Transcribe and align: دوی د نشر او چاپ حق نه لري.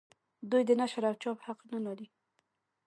دوی 0.49 0.63
د 0.65 0.71
نشر 0.79 1.03
او 1.09 1.15
چاپ 1.23 1.37
حق 1.45 1.59
نه 1.73 1.79
لري. 1.85 2.07